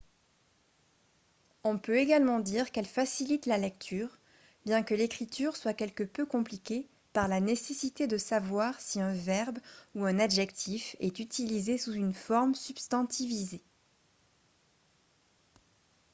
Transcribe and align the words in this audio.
on 1.63 1.77
peut 1.77 1.97
également 1.99 2.39
dire 2.39 2.71
qu'elle 2.71 2.87
facilite 2.87 3.45
la 3.45 3.59
lecture 3.59 4.17
bien 4.65 4.81
que 4.81 4.95
l'écriture 4.95 5.55
soit 5.55 5.75
quelque 5.75 6.01
peu 6.01 6.25
compliquée 6.25 6.87
par 7.13 7.27
la 7.27 7.39
nécessité 7.39 8.07
de 8.07 8.17
savoir 8.17 8.81
si 8.81 8.99
un 8.99 9.13
verbe 9.13 9.59
ou 9.93 10.03
un 10.05 10.17
adjectif 10.17 10.95
est 11.01 11.19
utilisé 11.19 11.77
sous 11.77 11.93
une 11.93 12.15
forme 12.15 12.55
substantivisée 12.55 13.61